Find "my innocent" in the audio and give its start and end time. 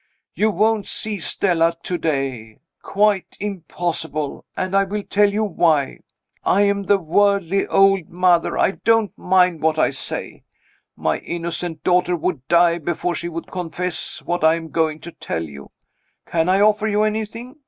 10.95-11.83